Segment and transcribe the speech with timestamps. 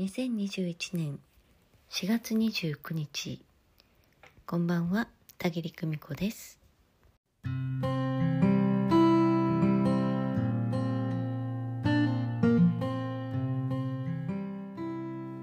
[0.00, 1.18] 2021年
[1.90, 3.44] 4月29日
[4.46, 6.58] こんばんは田切久美子です。
[7.44, 7.52] 今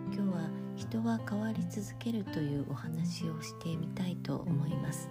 [0.09, 5.08] 日は人は変わり続けるというお話をしてみたいと思います。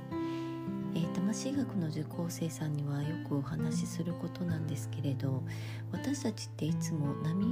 [0.96, 5.44] えー、魂学の受講生さんにはよくお話しすることなんですけれど
[5.92, 7.45] 私たちっていつも波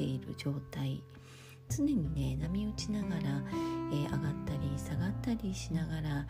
[0.00, 1.02] ている状態。
[1.68, 3.20] 常にね波打ちながら、
[3.92, 6.26] えー、上がったり下がったりしながら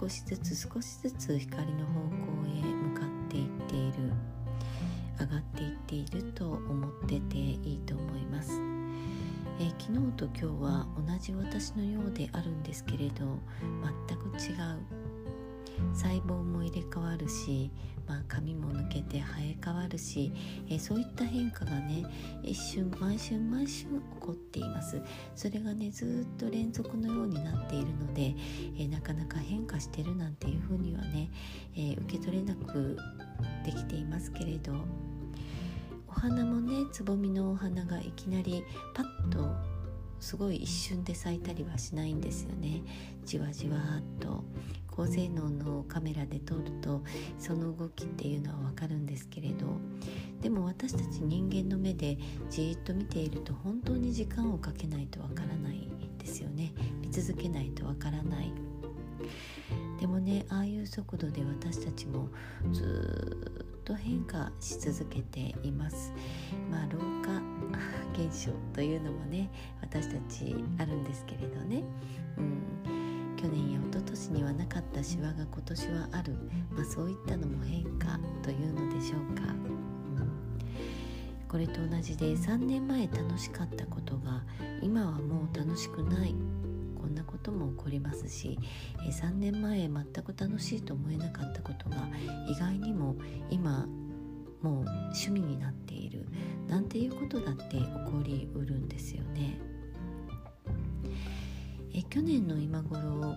[0.00, 2.08] 少しずつ少しずつ光の方向
[2.46, 4.12] へ向かっていっている。
[5.18, 8.60] 上がっていっていると思ってていいと思います、
[9.60, 13.38] えー、昨日と今日は同じ私のようであるんですけれど
[14.08, 15.13] 全く違う。
[15.94, 17.70] 細胞も入れ替わるし、
[18.06, 20.32] まあ、髪も抜けて生え変わるし、
[20.68, 22.04] えそういった変化がね
[22.42, 25.00] 一瞬毎春毎春起こっています。
[25.34, 28.34] それがねずっと連続のようになっているので、
[28.78, 31.30] えなかなか変化してるなんていうふうにはね、
[31.76, 32.98] え受け取れなく
[33.64, 34.72] できていますけれど
[36.08, 38.62] お花もねつぼみのお花がいきなり
[38.94, 39.74] パッと
[40.20, 42.82] すごい一瞬で咲いたりはしないんですよね。
[43.24, 44.44] じわじわっと。
[44.94, 47.02] 高性能のカメラで撮ると
[47.38, 49.66] その動きっていうのはわかるんですけれど
[50.40, 52.16] でも私たち人間の目で
[52.48, 56.72] じっと見ていると本当に時間をかけないとわからないですよね。
[57.00, 58.52] 見続けないとわからない。
[60.00, 62.28] でもねああいう速度で私たちも
[62.72, 66.12] ずっと変化し続けています。
[66.70, 67.42] まあ老化
[68.12, 71.82] 現象というのもね私たちあるんですけれどね、
[72.38, 73.13] うん、
[73.44, 76.32] 去年や一昨年にはなかったシワが今年はある、
[76.70, 80.30] まあ、そういったのも変化というのでしょうか、うん、
[81.46, 84.42] これと同じで3年前楽しかったことが
[84.80, 86.34] 今はもう楽しくない。
[86.98, 88.58] こんなことも起こりますし、
[88.98, 91.96] 3年前全く楽しいと思えなかったことが
[92.48, 93.14] 意外にも
[93.50, 93.86] 今
[94.62, 96.26] もう趣味になっている。
[96.66, 99.73] なんていうことだって起こりうるんですよね。
[102.14, 103.36] 去年の今頃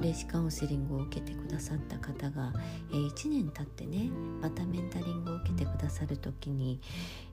[0.00, 2.52] 霊視カウンセリングを受けてくださった方が、
[2.92, 4.08] え1年経ってね
[4.40, 6.80] またメンタリングを受けてくださる時に、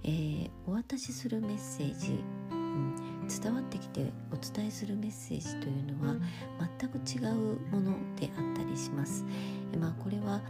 [0.03, 2.95] えー、お渡しするメッセージ、うん、
[3.27, 6.15] 伝わってきてお伝えするメッセージというのは
[6.79, 9.23] 全く違うものであったりします。
[9.71, 10.41] えまあ、これは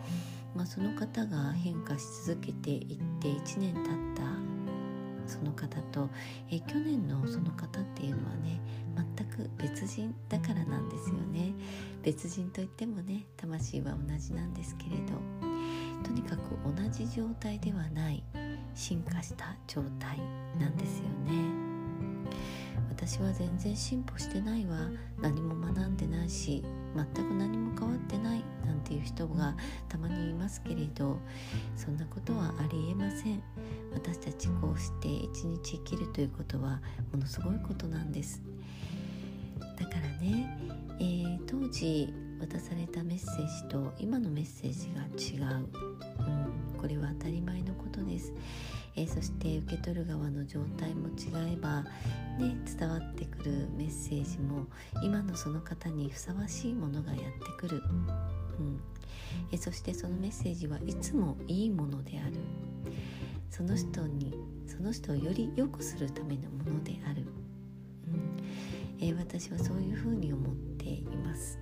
[0.55, 4.50] まあ、その方が変化し続けていって1年経った
[5.27, 6.09] その方と
[6.49, 8.61] え去年のその方っていうのはね
[9.17, 11.53] 全く別人だからなんですよね
[12.03, 15.13] 別人といってもね魂は同じなんですけれど
[16.03, 18.23] とにかく同じ状態ではない
[18.75, 20.17] 進化した状態
[20.59, 21.61] なんですよね。
[22.89, 24.77] 私は全然進歩してないわ
[25.21, 26.63] 何も学んでないし
[26.95, 27.50] 全く何
[29.01, 29.55] う人が
[29.89, 31.19] たまにいますけれど
[31.75, 33.41] そんなことはありえません。
[33.93, 36.81] 私たちこうして一日生きるということは
[37.11, 38.41] ものすごいことなんです。
[39.77, 40.57] だからね、
[40.99, 45.67] えー、当時渡されたメッセージと今のメッセージが違う、
[46.19, 48.33] うん、これは当たり前のことです。
[48.95, 54.65] えー、そして受け取る側の状態も違えば、ね、伝わってくるメッセージも
[55.01, 57.81] 今のその方にふさわしいものがやってくる、
[58.59, 58.79] うん。
[59.51, 62.33] え、そしてそのメッセージはいつもいいものである。
[63.49, 64.33] その人に
[64.65, 67.25] その人をより良くするためのものである、
[68.07, 69.05] うん。
[69.05, 71.59] え、私はそういうふうに思っています。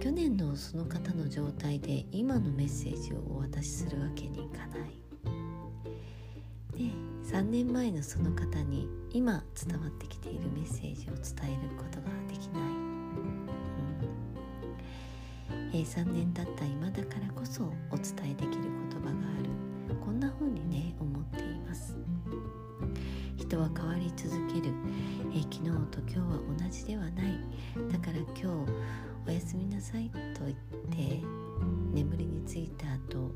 [0.00, 4.98] 去年のその方の状態で今のメッセージをお渡しするわけにいかない。
[6.72, 6.84] で
[7.30, 12.08] 3年前のその方に今伝わってきているメッセージを伝えることが
[15.72, 19.50] えー、3年経った今だからこそお伝えできる言葉がある。
[20.04, 21.96] こんな風にね思っています。
[23.36, 24.72] 人は変わり続ける、
[25.32, 26.24] えー、昨日と今日は
[26.58, 27.38] 同じではない。
[27.92, 28.72] だから今日
[29.26, 30.56] おやすみなさいと言っ
[30.90, 31.24] て
[31.92, 33.30] 眠りについた後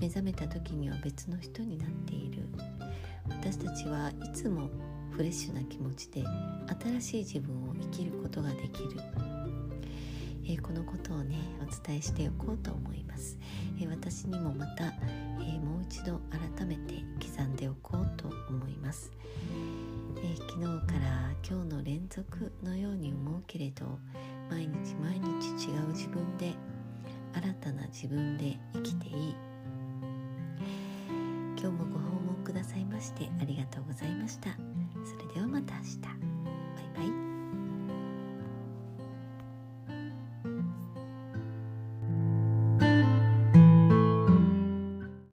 [0.00, 2.48] 目覚めた時には別の人になっている。
[3.28, 4.70] 私たちはいつも
[5.10, 6.24] フレッシュな気持ちで
[7.00, 8.90] 新しい自分を生きることができる、
[10.46, 13.38] え、このことをねお伝えしておこうと思います、
[13.80, 14.86] え、私にもまた、
[15.40, 16.20] え、もう一度
[16.56, 19.12] 改めて刻んでおこうと思います、
[20.22, 23.98] え昨日から今日の連続のように思うけれど
[24.50, 26.54] 毎日毎日違う自分で
[27.34, 29.34] 新たな自分で生きていい。
[31.64, 34.50] 今日もご訪問くださいましてありがとうございました。
[35.04, 36.33] それではまた明日。